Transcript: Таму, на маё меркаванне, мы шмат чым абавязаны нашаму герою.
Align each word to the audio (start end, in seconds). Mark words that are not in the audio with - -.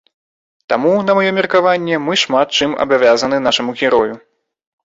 Таму, 0.71 0.93
на 1.09 1.15
маё 1.19 1.33
меркаванне, 1.39 1.95
мы 2.07 2.13
шмат 2.23 2.47
чым 2.57 2.71
абавязаны 2.87 3.37
нашаму 3.49 3.71
герою. 3.83 4.13